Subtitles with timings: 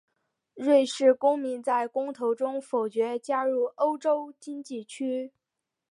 [0.55, 5.31] 瑞士公民在公投中否决加入欧洲经济区。